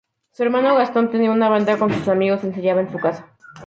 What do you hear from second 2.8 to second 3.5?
en su casa.